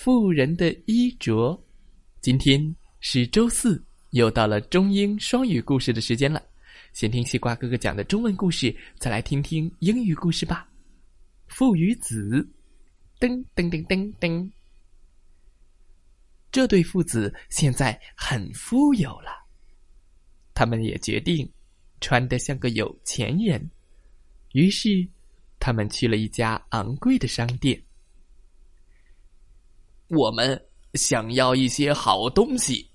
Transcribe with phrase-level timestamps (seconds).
[0.00, 1.60] 富人的衣着。
[2.20, 6.40] 今天是周四，又到了中英双语故事的时间了。
[6.92, 10.70] 先听西瓜哥哥讲的中文故事，再来听听英语故事吧。
[11.48, 12.48] 父与子，
[13.18, 14.48] 噔噔噔噔噔。
[16.52, 19.32] 这对父子现在很富有了，
[20.54, 21.52] 他们也决定
[22.00, 23.68] 穿得像个有钱人。
[24.52, 24.88] 于是，
[25.58, 27.82] 他们去了一家昂贵的商店。
[30.08, 30.60] 我们
[30.94, 32.88] 想要一些好东西。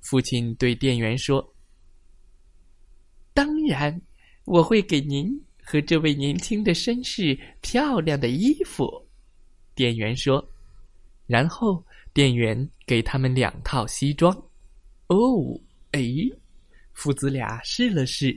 [0.00, 1.54] 父亲对店员说
[3.34, 4.00] ：“当然，
[4.44, 5.30] 我会给您
[5.62, 9.06] 和这位年轻的绅士漂亮的衣服。”
[9.74, 10.44] 店员说。
[11.26, 14.34] 然后，店员给他们两套西装。
[15.06, 15.60] 哦，
[15.92, 16.00] 哎，
[16.92, 18.36] 父子俩试了试，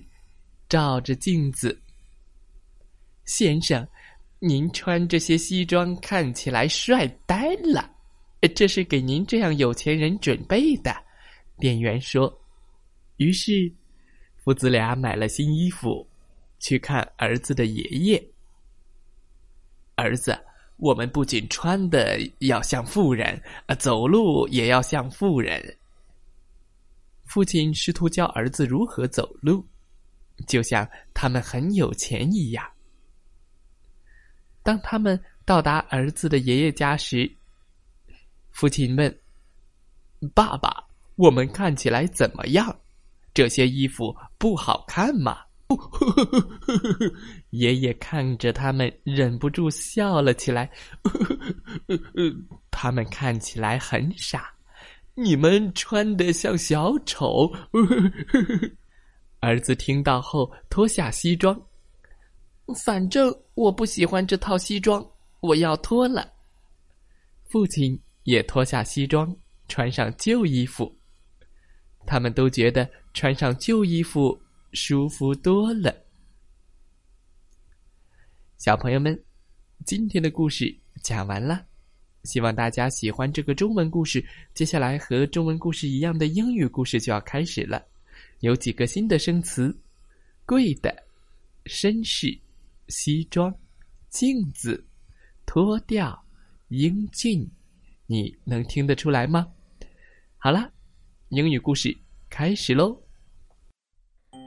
[0.70, 1.82] 照着镜子。
[3.26, 3.88] 先生。
[4.46, 7.90] 您穿这些西装看起来帅呆了，
[8.54, 10.94] 这是给您这样有钱人准备的。
[11.60, 12.42] 店员说。
[13.16, 13.72] 于是，
[14.44, 16.06] 父子俩买了新衣服，
[16.60, 18.22] 去看儿子的爷爷。
[19.96, 20.38] 儿子，
[20.76, 23.42] 我们不仅穿的要像富人，
[23.80, 25.78] 走路也要像富人。
[27.24, 29.66] 父亲试图教儿子如何走路，
[30.46, 32.73] 就像他们很有钱一样。
[34.64, 37.30] 当他们到达儿子的爷爷家时，
[38.52, 39.20] 父亲问
[40.34, 42.74] ：“爸爸，我们看起来怎么样？
[43.34, 45.38] 这些衣服不好看吗？”
[47.50, 50.70] 爷爷看着他们，忍不住笑了起来。
[52.70, 54.54] 他们看起来很傻。
[55.16, 57.52] 你们穿的像小丑。
[59.42, 61.60] 儿子听到后，脱下西装。
[62.86, 65.06] 反正我不喜欢这套西装，
[65.42, 66.32] 我要脱了。
[67.50, 69.36] 父亲也脱下西装，
[69.68, 70.96] 穿上旧衣服。
[72.06, 74.42] 他们都觉得穿上旧衣服
[74.72, 75.96] 舒服多了。
[78.58, 79.22] 小朋友们，
[79.86, 81.66] 今天的故事讲完了，
[82.24, 84.26] 希望大家喜欢这个中文故事。
[84.54, 87.86] 接下来和中文故事一样的英语故事就要开始了，
[88.40, 89.78] 有几个新的生词：
[90.46, 90.96] 贵的、
[91.66, 92.40] 绅士。
[92.89, 93.55] 西装、
[94.09, 94.87] 镜子、
[95.45, 96.25] 脱掉、
[96.69, 97.51] 英俊，
[98.07, 99.53] 你能听得出来吗？
[100.39, 100.73] 好了，
[101.29, 101.97] 英语故事
[102.31, 103.03] 开始喽。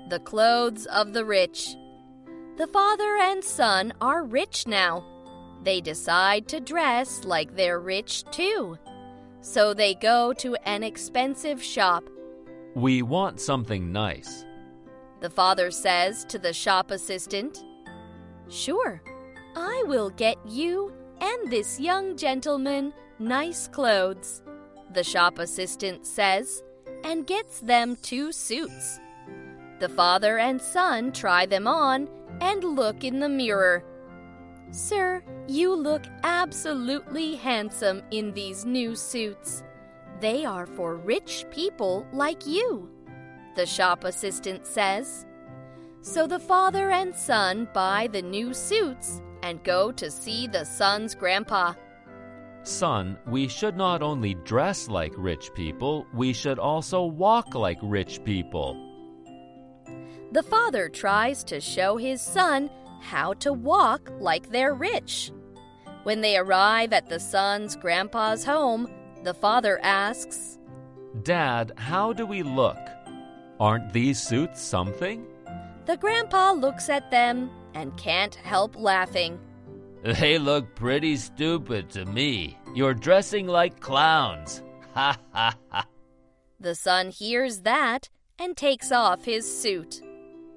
[0.10, 1.76] The clothes of the rich.
[2.58, 5.04] The father and son are rich now.
[5.64, 8.78] They decide to dress like they're rich too.
[9.42, 12.04] So they go to an expensive shop.
[12.76, 14.46] We want something nice.
[15.22, 17.64] The father says to the shop assistant,
[18.49, 19.03] Sure,
[19.57, 24.43] I will get you and this young gentleman nice clothes,
[24.93, 26.63] the shop assistant says,
[27.05, 29.01] and gets them two suits.
[29.79, 32.09] The father and son try them on
[32.41, 33.85] and look in the mirror.
[34.71, 39.63] Sir, you look absolutely handsome in these new suits.
[40.21, 42.91] They are for rich people like you,
[43.55, 45.27] the shop assistant says.
[46.07, 51.17] So the father and son buy the new suits and go to see the son's
[51.17, 51.75] grandpa.
[52.63, 58.23] Son, we should not only dress like rich people, we should also walk like rich
[58.23, 58.77] people.
[60.31, 65.33] The father tries to show his son how to walk like they're rich.
[66.05, 68.89] When they arrive at the son's grandpa's home,
[69.25, 70.61] the father asks,
[71.25, 72.79] Dad, how do we look?
[73.59, 75.27] Aren't these suits something?
[75.87, 79.39] The grandpa looks at them and can't help laughing.
[80.03, 82.59] They look pretty stupid to me.
[82.75, 84.63] You're dressing like clowns.
[84.97, 85.87] Ha ha ha.
[86.59, 90.01] The son hears that and takes off his suit.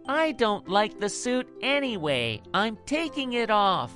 [0.07, 2.41] I don't like the suit anyway.
[2.53, 3.91] I'm taking it off.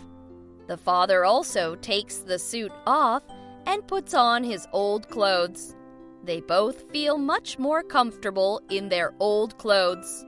[0.68, 3.24] The father also takes the suit off
[3.66, 5.78] and puts on his old clothes.
[6.26, 10.26] They both feel much more comfortable in their old clothes.